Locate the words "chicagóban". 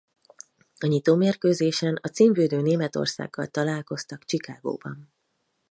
4.25-5.11